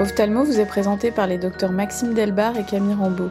[0.00, 3.30] Ophthalmo vous est présenté par les docteurs Maxime Delbar et Camille Rambeau.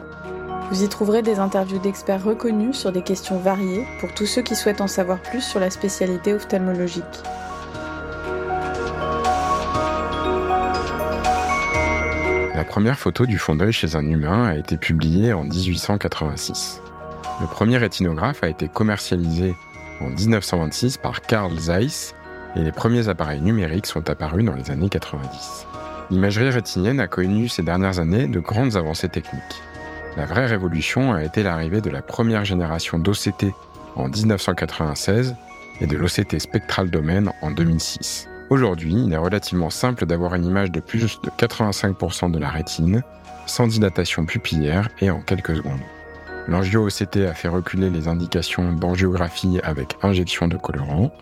[0.70, 4.54] Vous y trouverez des interviews d'experts reconnus sur des questions variées pour tous ceux qui
[4.54, 7.04] souhaitent en savoir plus sur la spécialité ophtalmologique.
[12.54, 16.80] La première photo du fond d'œil chez un humain a été publiée en 1886.
[17.40, 19.56] Le premier rétinographe a été commercialisé
[20.00, 22.14] en 1926 par Carl Zeiss
[22.54, 25.66] et les premiers appareils numériques sont apparus dans les années 90.
[26.10, 29.62] L'imagerie rétinienne a connu ces dernières années de grandes avancées techniques.
[30.16, 33.46] La vraie révolution a été l'arrivée de la première génération d'OCT
[33.94, 35.36] en 1996
[35.80, 38.28] et de l'OCT Spectral Domain en 2006.
[38.50, 43.02] Aujourd'hui, il est relativement simple d'avoir une image de plus de 85% de la rétine,
[43.46, 45.78] sans dilatation pupillaire et en quelques secondes.
[46.48, 51.12] L'angio-OCT a fait reculer les indications d'angiographie avec injection de colorant,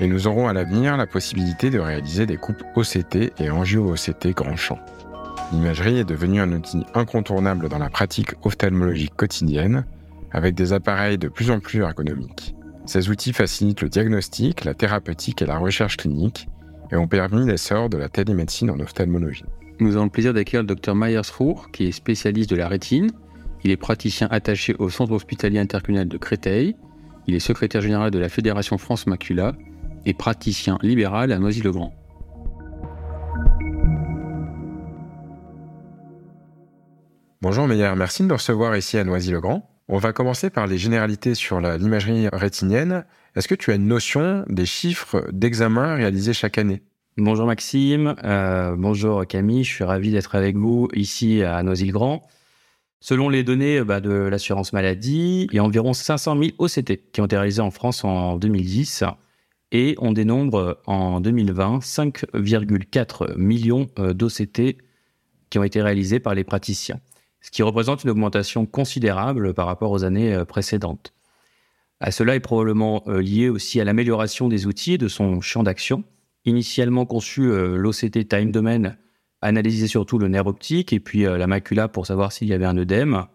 [0.00, 4.56] et nous aurons à l'avenir la possibilité de réaliser des coupes OCT et angio-OCT grand
[4.56, 4.78] champ.
[5.52, 9.84] L'imagerie est devenue un outil incontournable dans la pratique ophtalmologique quotidienne,
[10.32, 12.54] avec des appareils de plus en plus ergonomiques.
[12.86, 16.48] Ces outils facilitent le diagnostic, la thérapeutique et la recherche clinique,
[16.90, 19.44] et ont permis l'essor de la télémédecine en ophtalmologie.
[19.80, 23.10] Nous avons le plaisir d'accueillir le docteur Myers-Roux, qui est spécialiste de la rétine.
[23.64, 26.74] Il est praticien attaché au Centre hospitalier intercommunal de Créteil.
[27.26, 29.54] Il est secrétaire général de la Fédération France Macula
[30.06, 31.94] et praticien libéral à Noisy-le-Grand.
[37.42, 39.68] Bonjour Meyer, merci de nous recevoir ici à Noisy-le-Grand.
[39.88, 43.04] On va commencer par les généralités sur l'imagerie rétinienne.
[43.34, 46.82] Est-ce que tu as une notion des chiffres d'examen réalisés chaque année?
[47.16, 52.22] Bonjour Maxime, euh, bonjour Camille, je suis ravi d'être avec vous ici à Noisy-le-Grand.
[53.00, 57.20] Selon les données bah, de l'assurance maladie, il y a environ 500 000 OCT qui
[57.20, 59.04] ont été réalisés en France en 2010
[59.72, 64.78] et on dénombre en 2020 5,4 millions euh, d'OCT
[65.48, 67.00] qui ont été réalisés par les praticiens,
[67.40, 71.12] ce qui représente une augmentation considérable par rapport aux années euh, précédentes.
[72.00, 75.62] À cela est probablement euh, lié aussi à l'amélioration des outils et de son champ
[75.62, 76.04] d'action.
[76.46, 78.96] Initialement conçu, l'OCT Time Domain
[79.42, 82.78] analysait surtout le nerf optique et puis la macula pour savoir s'il y avait un
[82.78, 83.26] œdème.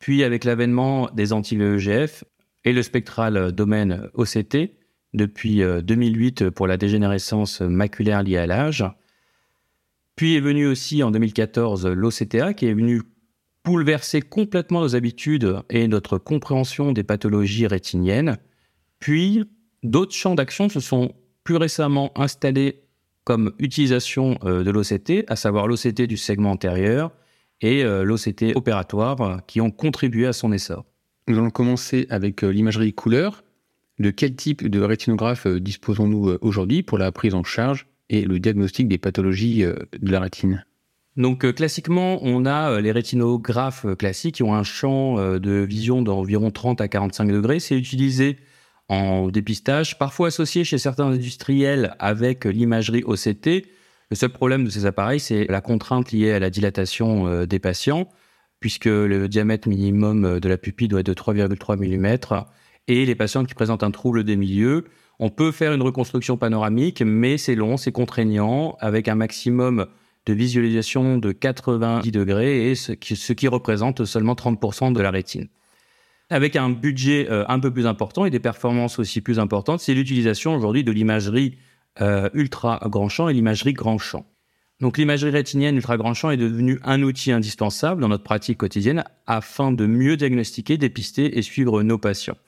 [0.00, 2.24] Puis avec l'avènement des anti-VEGF
[2.64, 4.72] et le spectral domaine OCT,
[5.14, 8.84] depuis 2008 euh, pour la dégénérescence maculaire liée à l'âge.
[10.16, 13.02] Puis est venu aussi en 2014 l'OCTA qui est venu
[13.64, 18.38] bouleverser complètement nos habitudes et notre compréhension des pathologies rétiniennes.
[18.98, 19.44] Puis
[19.82, 22.82] d'autres champs d'action se sont plus récemment installés
[23.24, 27.12] comme utilisation euh, de l'OCT, à savoir l'OCT du segment antérieur
[27.60, 30.84] et euh, l'OCT opératoire qui ont contribué à son essor.
[31.28, 33.44] Nous allons commencer avec l'imagerie couleur
[34.02, 38.22] de quel type de rétinographe euh, disposons-nous euh, aujourd'hui pour la prise en charge et
[38.22, 40.66] le diagnostic des pathologies euh, de la rétine?
[41.16, 46.80] Donc classiquement, on a les rétinographes classiques qui ont un champ de vision d'environ 30
[46.80, 47.60] à 45 degrés.
[47.60, 48.38] C'est utilisé
[48.88, 53.66] en dépistage, parfois associé chez certains industriels avec l'imagerie OCT.
[54.08, 58.08] Le seul problème de ces appareils, c'est la contrainte liée à la dilatation des patients,
[58.60, 62.46] puisque le diamètre minimum de la pupille doit être de 3,3 mm
[62.88, 64.84] et les patients qui présentent un trouble des milieux.
[65.18, 69.86] On peut faire une reconstruction panoramique, mais c'est long, c'est contraignant, avec un maximum
[70.26, 75.48] de visualisation de 90 degrés, et ce qui, représente seulement 30% de la rétine.
[76.30, 79.94] Avec un budget euh, un peu plus important et des performances aussi plus importantes, c'est
[79.94, 81.58] l'utilisation aujourd'hui de l'imagerie
[82.00, 84.24] euh, ultra grand champ et l'imagerie grand champ.
[84.80, 89.04] Donc l'imagerie rétinienne ultra grand champ est devenue un outil indispensable dans notre pratique quotidienne
[89.26, 92.38] afin de mieux diagnostiquer, dépister et suivre nos patients.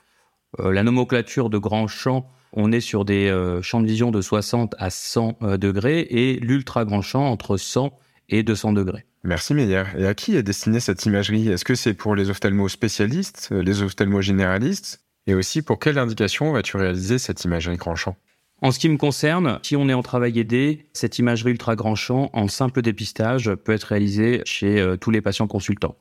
[0.59, 4.21] Euh, la nomenclature de grand champ, on est sur des euh, champs de vision de
[4.21, 7.97] 60 à 100 euh, degrés et l'ultra grand champ entre 100
[8.29, 9.05] et 200 degrés.
[9.23, 9.83] Merci Meyer.
[9.97, 11.49] Et à qui est destinée cette imagerie?
[11.49, 16.51] Est-ce que c'est pour les ophtalmos spécialistes, les ophtalmos généralistes Et aussi, pour quelle indication
[16.51, 18.15] vas-tu réaliser cette imagerie grand champ?
[18.61, 21.95] En ce qui me concerne, si on est en travail aidé, cette imagerie ultra grand
[21.95, 25.97] champ en simple dépistage peut être réalisée chez tous les patients consultants.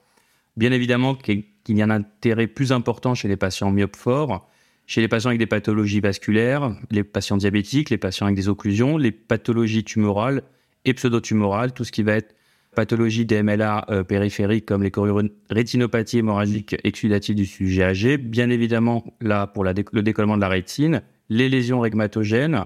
[0.57, 4.49] Bien évidemment qu'il y a un intérêt plus important chez les patients myopes forts,
[4.87, 8.97] chez les patients avec des pathologies vasculaires, les patients diabétiques, les patients avec des occlusions,
[8.97, 10.43] les pathologies tumorales
[10.85, 12.35] et pseudotumorales, tout ce qui va être
[12.75, 14.93] pathologie des MLA euh, périphériques comme les
[15.49, 21.03] rétinopathies hémorragiques exudatives du sujet âgé, bien évidemment là pour le décollement de la rétine,
[21.31, 22.65] les lésions régmatogènes,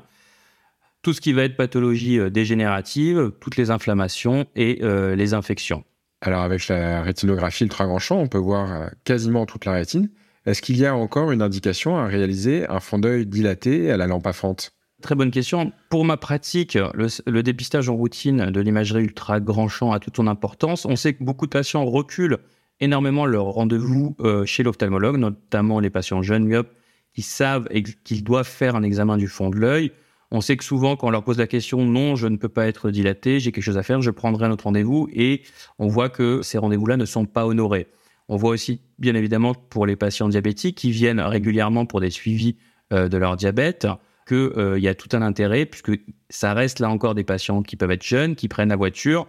[1.03, 5.85] tout ce qui va être pathologie euh, dégénérative, toutes les inflammations et euh, les infections.
[6.21, 10.11] Alors avec la rétinographie ultra grand champ, on peut voir euh, quasiment toute la rétine.
[10.47, 14.07] Est-ce qu'il y a encore une indication à réaliser un fond d'œil dilaté à la
[14.07, 14.73] lampe à fente?
[15.03, 15.73] Très bonne question.
[15.91, 20.27] Pour ma pratique, le, dépistage en routine de l'imagerie ultra grand champ a toute son
[20.27, 20.87] importance.
[20.87, 22.39] On sait que beaucoup de patients reculent
[22.81, 26.73] énormément leur rendez-vous euh, chez l'ophtalmologue, notamment les patients jeunes myopes
[27.15, 27.69] qui savent
[28.03, 29.93] qu'ils doivent faire un examen du fond de l'œil.
[30.31, 32.67] On sait que souvent, quand on leur pose la question, non, je ne peux pas
[32.67, 35.43] être dilaté, j'ai quelque chose à faire, je prendrai un autre rendez-vous, et
[35.79, 37.89] on voit que ces rendez-vous-là ne sont pas honorés.
[38.29, 42.57] On voit aussi, bien évidemment, pour les patients diabétiques qui viennent régulièrement pour des suivis
[42.93, 43.87] euh, de leur diabète,
[44.27, 45.93] qu'il euh, y a tout un intérêt, puisque
[46.29, 49.29] ça reste là encore des patients qui peuvent être jeunes, qui prennent la voiture,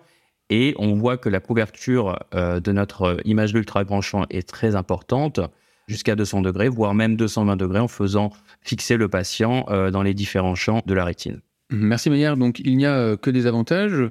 [0.50, 3.84] et on voit que la couverture euh, de notre image d'ultra
[4.30, 5.40] est très importante,
[5.90, 8.32] jusqu'à 200 degrés, voire même 220 degrés, en faisant
[8.62, 11.42] fixer le patient dans les différents champs de la rétine.
[11.72, 12.34] Merci Meyer.
[12.38, 14.10] Donc il n'y a que des avantages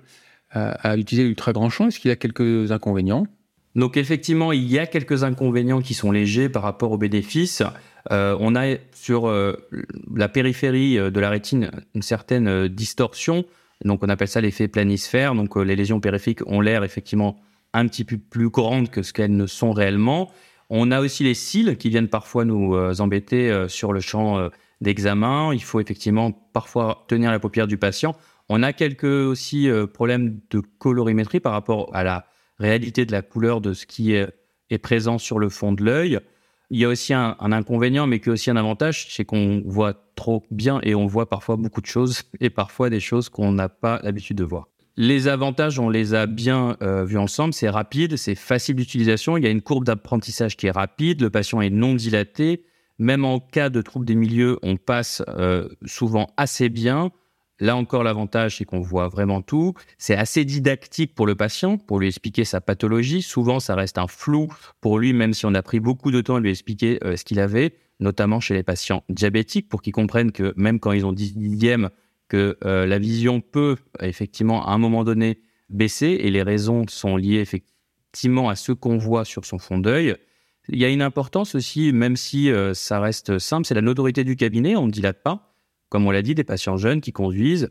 [0.51, 1.89] à utiliser l'ultra grand champ.
[1.89, 3.27] Est-ce qu'il y a quelques inconvénients?
[3.79, 7.63] Donc effectivement, il y a quelques inconvénients qui sont légers par rapport aux bénéfices.
[8.11, 9.55] Euh, on a sur euh,
[10.15, 13.45] la périphérie euh, de la rétine une certaine distorsion.
[13.85, 15.35] Donc on appelle ça l'effet planisphère.
[15.35, 17.39] Donc les lésions périphériques ont l'air effectivement
[17.73, 20.33] un petit peu plus grandes que ce qu'elles ne sont réellement.
[20.71, 24.51] On a aussi les cils qui viennent parfois nous embêter sur le champ
[24.81, 25.55] d'examen.
[25.55, 28.15] Il faut effectivement parfois tenir la paupière du patient.
[28.51, 32.27] On a quelques aussi problèmes de colorimétrie par rapport à la
[32.59, 34.29] réalité de la couleur de ce qui est,
[34.83, 36.21] présent sur le fond de l'œil.
[36.71, 39.95] Il y a aussi un, inconvénient, mais qui est aussi un avantage, c'est qu'on voit
[40.15, 43.69] trop bien et on voit parfois beaucoup de choses et parfois des choses qu'on n'a
[43.69, 44.69] pas l'habitude de voir.
[45.01, 47.55] Les avantages, on les a bien euh, vus ensemble.
[47.55, 49.37] C'est rapide, c'est facile d'utilisation.
[49.37, 51.23] Il y a une courbe d'apprentissage qui est rapide.
[51.23, 52.65] Le patient est non dilaté.
[52.99, 57.13] Même en cas de trouble des milieux, on passe euh, souvent assez bien.
[57.61, 59.75] Là encore, l'avantage, c'est qu'on voit vraiment tout.
[59.99, 63.23] C'est assez didactique pour le patient, pour lui expliquer sa pathologie.
[63.23, 64.49] Souvent, ça reste un flou
[64.81, 67.23] pour lui, même si on a pris beaucoup de temps à lui expliquer euh, ce
[67.23, 71.13] qu'il avait, notamment chez les patients diabétiques, pour qu'ils comprennent que même quand ils ont
[71.13, 71.89] 10 dixièmes,
[72.29, 77.17] que euh, la vision peut effectivement à un moment donné baisser et les raisons sont
[77.17, 80.15] liées effectivement à ce qu'on voit sur son fond d'œil.
[80.69, 84.25] Il y a une importance aussi, même si euh, ça reste simple, c'est la notoriété
[84.25, 85.45] du cabinet, on ne dilate pas
[85.91, 87.71] comme on l'a dit, des patients jeunes qui conduisent.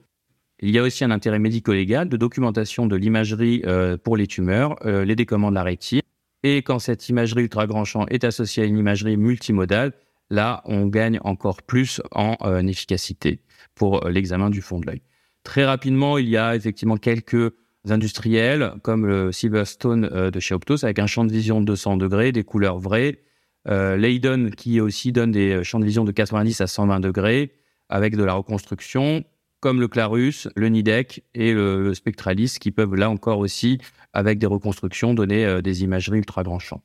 [0.60, 4.76] Il y a aussi un intérêt médico-légal de documentation de l'imagerie euh, pour les tumeurs,
[4.84, 6.02] les décommandements de la rétine.
[6.42, 9.94] Et quand cette imagerie ultra grand champ est associée à une imagerie multimodale,
[10.30, 13.42] là, on gagne encore plus en euh, efficacité
[13.76, 15.02] pour l'examen du fond de l'œil.
[15.44, 17.54] Très rapidement, il y a effectivement quelques
[17.90, 22.32] industriels comme le Silverstone de chez Optos avec un champ de vision de 200 degrés,
[22.32, 23.22] des couleurs vraies.
[23.66, 27.54] Leydon qui aussi donne des champs de vision de 90 à 120 degrés
[27.90, 29.24] avec de la reconstruction,
[29.60, 33.80] comme le Clarus, le Nidec et le, Spectralis, qui peuvent là encore aussi,
[34.14, 36.84] avec des reconstructions, donner euh, des imageries ultra grand champ.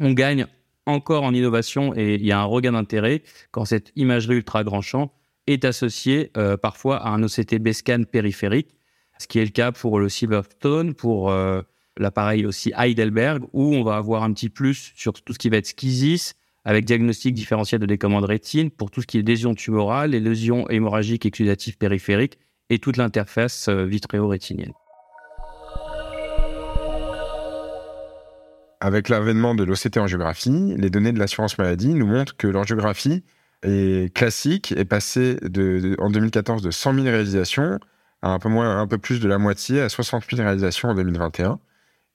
[0.00, 0.46] On gagne
[0.88, 4.80] encore en innovation et il y a un regain d'intérêt quand cette imagerie ultra grand
[4.80, 5.12] champ
[5.46, 8.74] est associée euh, parfois à un OCT B-scan périphérique,
[9.18, 11.62] ce qui est le cas pour le Silverstone, pour euh,
[11.96, 15.58] l'appareil aussi Heidelberg, où on va avoir un petit plus sur tout ce qui va
[15.58, 20.10] être schisis, avec diagnostic différentiel de décommande rétine pour tout ce qui est lésions tumorales,
[20.10, 22.38] les lésions hémorragiques exudatives périphériques
[22.70, 24.72] et toute l'interface euh, vitréo-rétinienne.
[28.88, 33.22] Avec l'avènement de l'OCT angiographie, les données de l'assurance maladie nous montrent que l'angiographie
[34.14, 35.36] classique est passée
[35.98, 37.80] en 2014 de 100 000 réalisations
[38.22, 40.94] à un peu, moins, un peu plus de la moitié, à 60 000 réalisations en
[40.94, 41.60] 2021.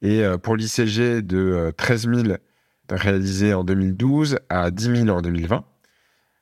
[0.02, 2.38] Et euh, pour l'ICG de 13 euh, 000
[2.90, 5.64] réalisé en 2012 à 10 000 en 2020.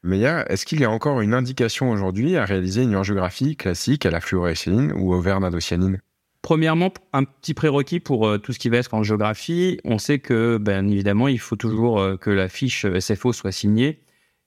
[0.04, 4.12] Mais est-ce qu'il y a encore une indication aujourd'hui à réaliser une angiographie classique à
[4.12, 6.00] la fluorescéine ou au verre d'indocyanine?
[6.42, 10.58] Premièrement, un petit prérequis pour euh, tout ce qui va être angiographie, on sait que,
[10.58, 14.00] bien évidemment, il faut toujours euh, que la fiche SFO soit signée.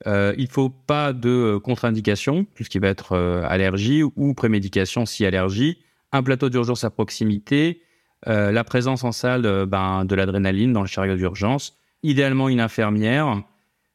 [0.06, 3.16] Euh, il ne faut pas de contre-indication, tout ce qui va être
[3.48, 5.78] allergie ou prémédication si allergie,
[6.12, 7.80] un plateau d'urgence à proximité,
[8.26, 13.42] la présence en salle ben, de l'adrénaline dans le chariot d'urgence, idéalement une infirmière.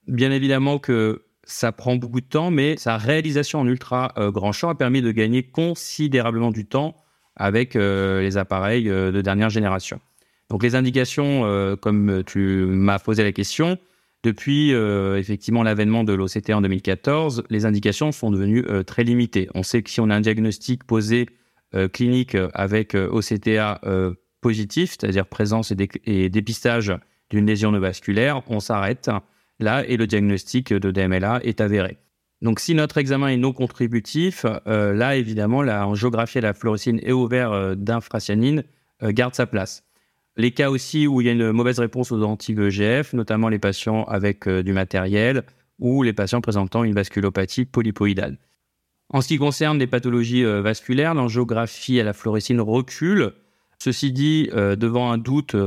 [0.08, 4.52] Bien évidemment que ça prend beaucoup de temps, mais sa réalisation en ultra euh, grand
[4.52, 6.96] champ a permis de gagner considérablement du temps
[7.36, 10.00] avec euh, les appareils euh, de dernière génération.
[10.50, 11.44] Donc les indications,
[11.80, 13.78] comme tu m'as posé la question,
[14.24, 19.48] depuis effectivement l'avènement de l'OCT en 2014, les indications sont devenues très limitées.
[19.54, 21.28] On sait que si on a un diagnostic posé
[21.94, 23.80] clinique avec OCTA
[24.42, 25.72] positif, c'est-à-dire présence
[26.04, 26.96] et dépistage
[27.30, 29.12] d'une lésion vasculaire, on s'arrête
[29.60, 32.00] là et le diagnostic de DMLA est avéré.
[32.42, 37.00] Donc si notre examen est non contributif, euh, là évidemment la angiographie à la fluorescine
[37.04, 38.64] et au verre euh, d'infracyanine
[39.04, 39.84] euh, garde sa place.
[40.38, 44.06] Les cas aussi où il y a une mauvaise réponse aux anti-VEGF, notamment les patients
[44.06, 45.44] avec du matériel
[45.80, 48.38] ou les patients présentant une vasculopathie polypoïdale.
[49.10, 53.34] En ce qui concerne les pathologies vasculaires, l'angiographie à la fluorescine recule.
[53.80, 55.58] Ceci dit, devant un doute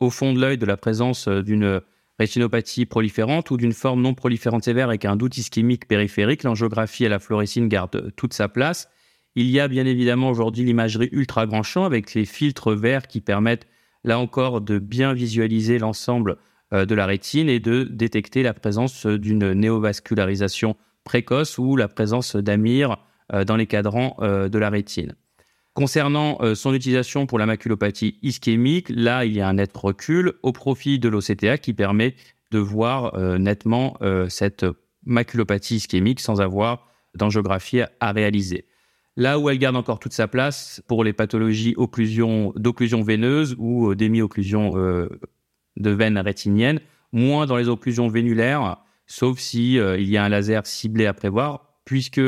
[0.00, 1.80] au fond de l'œil de la présence d'une
[2.18, 7.08] rétinopathie proliférante ou d'une forme non proliférante sévère avec un doute ischémique périphérique, l'angiographie à
[7.08, 8.88] la fluorescine garde toute sa place.
[9.34, 13.20] Il y a bien évidemment aujourd'hui l'imagerie ultra grand champ avec les filtres verts qui
[13.20, 13.66] permettent
[14.04, 16.38] là encore de bien visualiser l'ensemble
[16.72, 22.36] euh, de la rétine et de détecter la présence d'une néovascularisation précoce ou la présence
[22.36, 22.96] d'amir
[23.32, 25.14] euh, dans les cadrans euh, de la rétine.
[25.78, 30.52] Concernant son utilisation pour la maculopathie ischémique, là, il y a un net recul au
[30.52, 32.16] profit de l'OCTA qui permet
[32.50, 33.96] de voir nettement
[34.28, 34.66] cette
[35.06, 38.66] maculopathie ischémique sans avoir d'angiographie à réaliser.
[39.18, 43.96] Là où elle garde encore toute sa place pour les pathologies d'occlusion veineuse ou euh,
[43.96, 45.08] d'émi-occlusion euh,
[45.76, 46.78] de veine rétinienne,
[47.10, 48.76] moins dans les occlusions vénulaires,
[49.08, 52.20] sauf si euh, il y a un laser ciblé à prévoir, puisque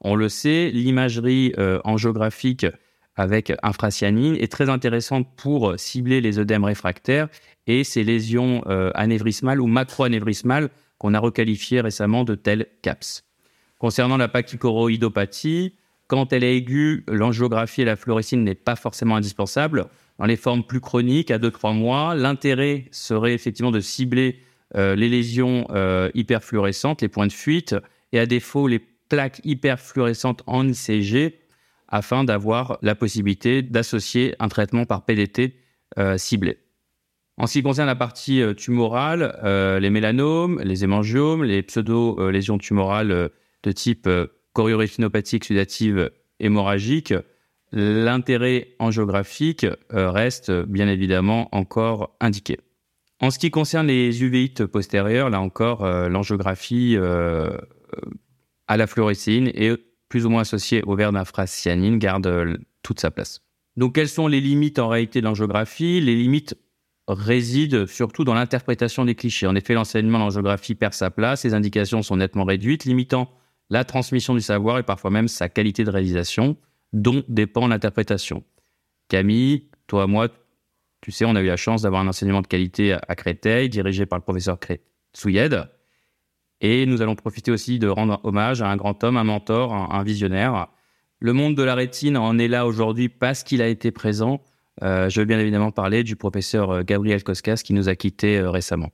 [0.00, 2.64] on le sait, l'imagerie angiographique
[3.18, 7.28] avec infracyanine est très intéressante pour cibler les œdèmes réfractaires
[7.66, 8.62] et ces lésions
[8.94, 13.24] anévrismales ou macroanévrismales qu'on a requalifiées récemment de telles CAPS.
[13.78, 15.74] Concernant la pachychoroïdopathie,
[16.08, 19.86] quand elle est aiguë, l'angiographie et la fluorescine n'est pas forcément indispensable.
[20.18, 24.40] Dans les formes plus chroniques, à 2-3 mois, l'intérêt serait effectivement de cibler
[24.74, 27.76] euh, les lésions euh, hyperfluorescentes, les points de fuite,
[28.12, 31.34] et à défaut les plaques hyperfluorescentes en ICG,
[31.88, 35.56] afin d'avoir la possibilité d'associer un traitement par PDT
[35.98, 36.58] euh, ciblé.
[37.36, 39.32] En ce qui concerne la partie tumorale,
[39.80, 43.30] les mélanomes, les hémangiomes, les pseudo-lésions tumorales
[43.62, 44.08] de type
[44.54, 47.14] choriorétinopathie exudative hémorragique,
[47.72, 52.58] l'intérêt angiographique euh, reste bien évidemment encore indiqué.
[53.20, 57.50] En ce qui concerne les uvéites postérieures, là encore, euh, l'angiographie euh,
[58.68, 59.78] à la fluorescine est
[60.08, 63.40] plus ou moins associée au verre d'infracyanine garde toute sa place.
[63.76, 66.00] Donc, quelles sont les limites en réalité de l'angiographie?
[66.00, 66.56] Les limites
[67.06, 69.46] résident surtout dans l'interprétation des clichés.
[69.46, 73.30] En effet, l'enseignement de l'angiographie perd sa place, ses indications sont nettement réduites, limitant
[73.70, 76.56] la transmission du savoir et parfois même sa qualité de réalisation,
[76.92, 78.42] dont dépend l'interprétation.
[79.08, 80.28] Camille, toi, moi,
[81.00, 84.06] tu sais, on a eu la chance d'avoir un enseignement de qualité à Créteil, dirigé
[84.06, 84.58] par le professeur
[85.12, 85.68] Souyed.
[86.60, 90.02] Et nous allons profiter aussi de rendre hommage à un grand homme, un mentor, un,
[90.02, 90.68] visionnaire.
[91.20, 94.40] Le monde de la rétine en est là aujourd'hui parce qu'il a été présent.
[94.82, 98.38] Euh, je veux bien évidemment parler du professeur euh, Gabriel Koskas qui nous a quittés
[98.38, 98.90] euh, récemment.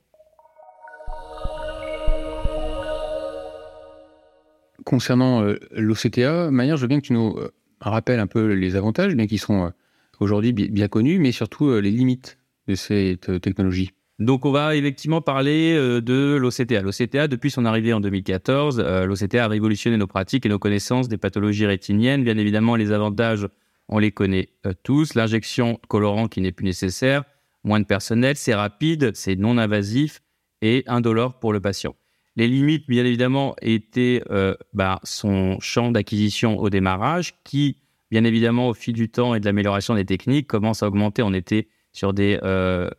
[4.83, 7.35] concernant euh, l'OCTA, manière, je veux bien que tu nous
[7.81, 9.71] rappelles un peu les avantages, bien qu'ils sont
[10.19, 13.93] aujourd'hui bien connus, mais surtout les limites de cette technologie.
[14.19, 16.81] Donc on va effectivement parler de l'OCTA.
[16.81, 21.17] L'OCTA, depuis son arrivée en 2014, l'OCTA a révolutionné nos pratiques et nos connaissances des
[21.17, 22.23] pathologies rétiniennes.
[22.23, 23.45] Bien évidemment, les avantages,
[23.89, 24.49] on les connaît
[24.83, 25.15] tous.
[25.15, 27.25] L'injection colorant qui n'est plus nécessaire,
[27.65, 30.21] moins de personnel, c'est rapide, c'est non invasif
[30.61, 31.95] et indolore pour le patient.
[32.35, 37.77] Les limites, bien évidemment, étaient euh, bah, son champ d'acquisition au démarrage, qui,
[38.11, 41.23] bien évidemment, au fil du temps et de l'amélioration des techniques, commence à augmenter.
[41.23, 42.89] On était sur des, euh,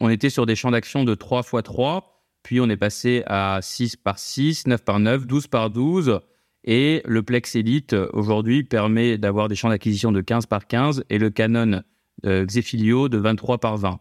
[0.00, 3.60] on était sur des champs d'action de 3 x 3, puis on est passé à
[3.62, 6.20] 6 par 6, 9 par 9, 12 par 12.
[6.66, 11.18] Et le Plex Elite, aujourd'hui, permet d'avoir des champs d'acquisition de 15 par 15 et
[11.18, 11.82] le Canon
[12.24, 14.00] euh, de 23 par 20.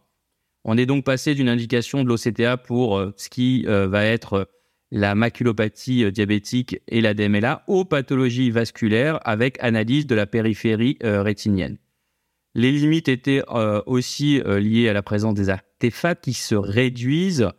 [0.64, 4.48] On est donc passé d'une indication de l'OCTA pour ce qui va être
[4.94, 11.00] la maculopathie euh, diabétique et la DMLA aux pathologies vasculaires avec analyse de la périphérie
[11.04, 11.78] euh, rétinienne.
[12.54, 15.50] Les limites étaient euh, aussi liées à la présence des
[16.22, 17.50] qui se réduisent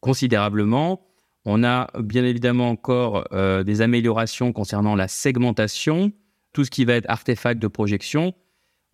[0.00, 1.06] considérablement.
[1.44, 3.26] On a bien évidemment encore
[3.64, 6.12] des améliorations concernant la segmentation,
[6.52, 8.34] tout ce qui va être artefact de projection.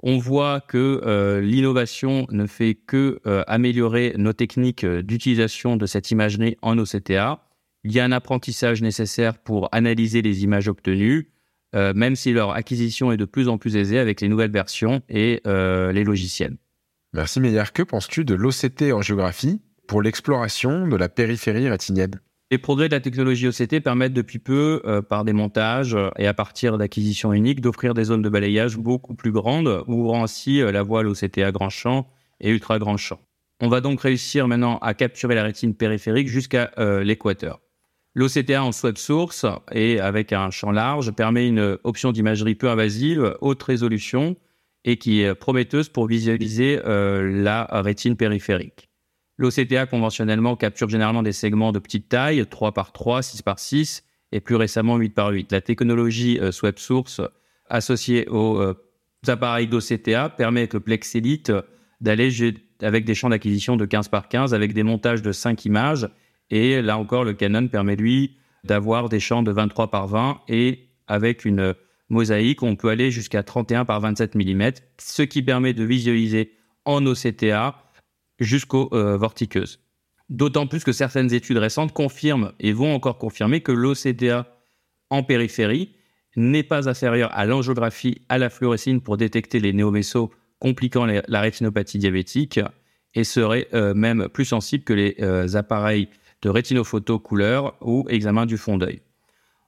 [0.02, 6.76] On voit que l'innovation ne fait que améliorer nos techniques d'utilisation de cette imagerie en
[6.76, 7.40] OCTA
[7.84, 11.30] il y a un apprentissage nécessaire pour analyser les images obtenues,
[11.74, 15.02] euh, même si leur acquisition est de plus en plus aisée avec les nouvelles versions
[15.08, 16.56] et euh, les logiciels.
[17.12, 17.64] Merci Meyer.
[17.74, 22.20] Que penses-tu de l'OCT en géographie pour l'exploration de la périphérie rétinienne?
[22.52, 26.34] Les progrès de la technologie OCT permettent depuis peu, euh, par des montages et à
[26.34, 31.00] partir d'acquisitions uniques, d'offrir des zones de balayage beaucoup plus grandes, ouvrant ainsi la voie
[31.00, 32.08] à l'OCT à grand champ
[32.40, 33.18] et ultra grand champ.
[33.60, 36.70] On va donc réussir maintenant à capturer la rétine périphérique jusqu'à
[37.02, 37.60] l'équateur.
[38.14, 43.36] L'OCTA en web source et avec un champ large permet une option d'imagerie peu invasive,
[43.40, 44.36] haute résolution
[44.84, 48.88] et qui est prometteuse pour visualiser euh, la rétine périphérique.
[49.36, 54.04] L'OCTA conventionnellement capture généralement des segments de petite taille, 3 par 3, 6 par 6,
[54.32, 55.52] et plus récemment 8 par 8.
[55.52, 57.20] La technologie euh, Source
[57.68, 58.74] associée aux euh,
[59.26, 61.52] appareils d'OCTA permet avec le Plex Elite
[62.00, 62.30] d'aller
[62.82, 66.08] avec des champs d'acquisition de 15 par 15 avec des montages de 5 images.
[66.50, 70.88] Et là encore, le Canon permet lui d'avoir des champs de 23 par 20 et
[71.06, 71.74] avec une
[72.10, 76.52] mosaïque, on peut aller jusqu'à 31 par 27 mm, ce qui permet de visualiser
[76.84, 77.82] en OCTA
[78.38, 79.80] jusqu'aux euh, vortiqueuses.
[80.28, 84.46] D'autant plus que certaines études récentes confirment et vont encore confirmer que l'OCTA
[85.10, 85.96] en périphérie
[86.36, 91.98] n'est pas inférieur à l'angiographie à la fluorescine pour détecter les néomésos compliquant la rétinopathie
[91.98, 92.60] diabétique
[93.14, 96.08] et serait euh, même plus sensible que les euh, appareils
[96.42, 99.00] de rétinophoto couleur ou examen du fond d'œil.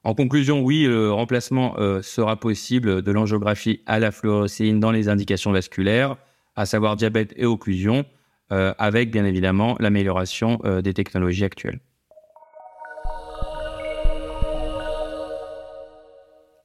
[0.05, 5.09] En conclusion, oui, le remplacement euh, sera possible de l'angiographie à la fluorescine dans les
[5.09, 6.17] indications vasculaires,
[6.57, 8.05] à savoir diabète et occlusion,
[8.51, 11.79] euh, avec bien évidemment l'amélioration euh, des technologies actuelles.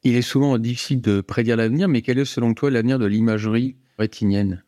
[0.03, 3.75] Il est souvent difficile de prédire l'avenir, mais quel est selon toi l'avenir de l'imagerie
[3.99, 4.63] rétinienne?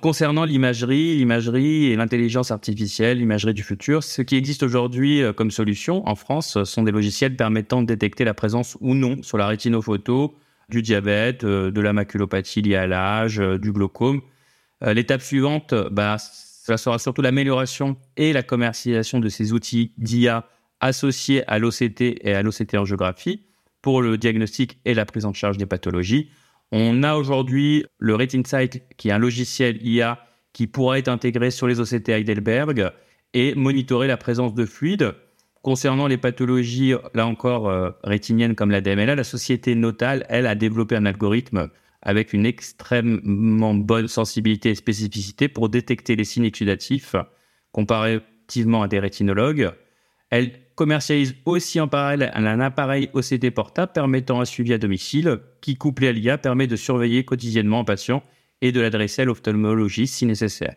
[0.00, 5.50] Concernant l'imagerie, l'imagerie et l'intelligence artificielle, l'imagerie du futur, ce qui existe aujourd'hui euh, comme
[5.50, 9.46] solution en France sont des logiciels permettant de détecter la présence ou non sur la
[9.46, 10.34] rétinophoto
[10.68, 14.20] du diabète, de la maculopathie liée à l'âge, du glaucome.
[14.80, 20.46] L'étape suivante, bah, cela sera surtout l'amélioration et la commercialisation de ces outils d'IA
[20.78, 23.46] associés à l'OCT et à l'OCT en géographie
[23.82, 26.30] pour le diagnostic et la prise en charge des pathologies.
[26.72, 31.66] On a aujourd'hui le RetinSight, qui est un logiciel IA qui pourra être intégré sur
[31.66, 32.92] les OCT Heidelberg
[33.34, 35.14] et monitorer la présence de fluide.
[35.62, 40.54] Concernant les pathologies, là encore, euh, rétiniennes comme la DMLA, la société Notal, elle, a
[40.54, 41.68] développé un algorithme
[42.02, 47.14] avec une extrêmement bonne sensibilité et spécificité pour détecter les signes exudatifs
[47.72, 49.72] comparativement à des rétinologues.
[50.30, 55.76] Elle commercialise aussi en parallèle un appareil OCT portable permettant un suivi à domicile qui,
[55.76, 58.22] couplé à l'IA, permet de surveiller quotidiennement un patient
[58.62, 60.74] et de l'adresser à l'ophtalmologiste si nécessaire.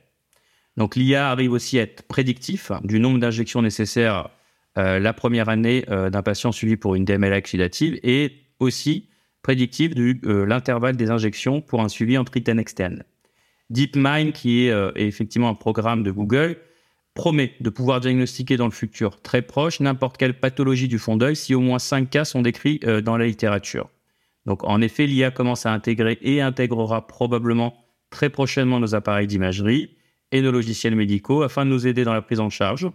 [0.76, 4.30] Donc l'IA arrive aussi à être prédictif du nombre d'injections nécessaires
[4.78, 9.08] euh, la première année euh, d'un patient suivi pour une DMLA exudative et aussi
[9.44, 13.04] prédictif de euh, l'intervalle des injections pour un suivi en tritaine externe.
[13.70, 16.58] DeepMind, qui est, effectivement un programme de Google,
[17.14, 21.36] promet de pouvoir diagnostiquer dans le futur très proche n'importe quelle pathologie du fond d'œil
[21.36, 23.90] si au moins 5 cas sont décrits dans la littérature.
[24.46, 27.76] Donc en effet, l'IA commence à intégrer et intégrera probablement
[28.10, 29.96] très prochainement nos appareils d'imagerie
[30.32, 32.90] et nos logiciels médicaux afin de nous aider dans la prise en charge.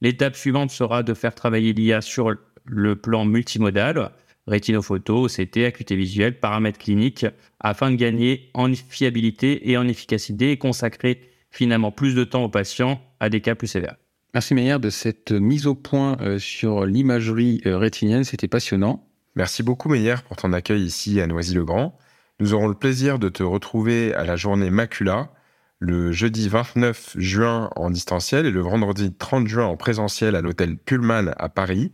[0.00, 2.34] L'étape suivante sera de faire travailler l'IA sur
[2.66, 4.12] le plan multimodal,
[4.46, 7.26] rétinophoto, OCT, acuité visuelle, paramètres cliniques,
[7.60, 11.20] afin de gagner en fiabilité et en efficacité et consacrer
[11.56, 13.96] finalement plus de temps aux patients à des cas plus sévères.
[14.34, 19.08] Merci Meyer de cette mise au point euh, sur l'imagerie euh, rétinienne, c'était passionnant.
[19.34, 21.98] Merci beaucoup Meyer pour ton accueil ici à Noisy-le-Grand.
[22.40, 25.30] Nous aurons le plaisir de te retrouver à la journée Macula
[25.78, 30.76] le jeudi 29 juin en distanciel et le vendredi 30 juin en présentiel à l'hôtel
[30.76, 31.92] Pullman à Paris.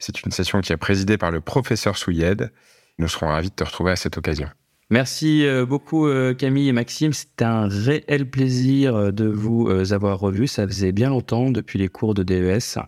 [0.00, 2.52] C'est une session qui est présidée par le professeur Souyed.
[2.98, 4.48] Nous serons ravis de te retrouver à cette occasion.
[4.90, 7.12] Merci euh, beaucoup euh, Camille et Maxime.
[7.12, 10.48] C'était un réel plaisir euh, de vous avoir revus.
[10.48, 12.78] Ça faisait bien longtemps depuis les cours de DES.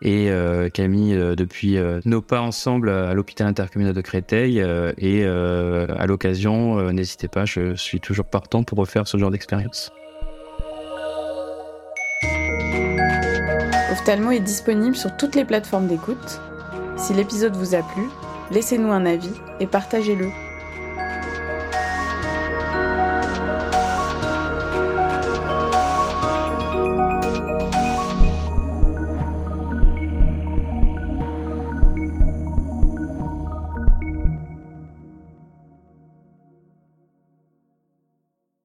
[0.00, 0.30] Et
[0.74, 4.58] Camille, depuis nos pas ensemble à l'hôpital intercommunal de Créteil.
[4.96, 9.90] et à l'occasion, n'hésitez pas, je suis toujours partant pour refaire ce genre d'expérience.
[13.90, 16.40] Ophthalmo est disponible sur toutes les plateformes d'écoute
[16.96, 18.04] si l'épisode vous a plu,
[18.52, 20.28] laissez-nous un avis et partagez-le.